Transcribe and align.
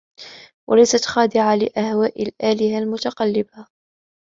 وليست 0.69 1.05
خاضعة 1.05 1.55
لأهواء 1.55 2.21
الآلهة 2.21 2.77
المتقلبة 2.79 3.67